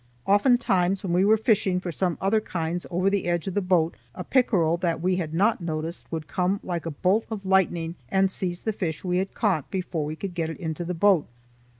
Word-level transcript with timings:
Oftentimes 0.25 1.03
when 1.03 1.13
we 1.13 1.23
were 1.23 1.37
fishing 1.37 1.79
for 1.79 1.91
some 1.91 2.17
other 2.19 2.41
kinds 2.41 2.87
over 2.89 3.07
the 3.07 3.25
edge 3.27 3.45
of 3.45 3.53
the 3.53 3.61
boat, 3.61 3.93
a 4.15 4.23
pickerel 4.23 4.75
that 4.77 4.99
we 4.99 5.17
had 5.17 5.31
not 5.31 5.61
noticed 5.61 6.11
would 6.11 6.27
come 6.27 6.59
like 6.63 6.87
a 6.87 6.97
bolt 7.05 7.25
of 7.29 7.45
lightning 7.45 7.93
and 8.09 8.31
seize 8.31 8.61
the 8.61 8.73
fish 8.73 9.03
we 9.03 9.19
had 9.19 9.35
caught 9.35 9.69
before 9.69 10.03
we 10.03 10.15
could 10.15 10.33
get 10.33 10.49
it 10.49 10.57
into 10.57 10.83
the 10.83 10.95
boat. 10.95 11.27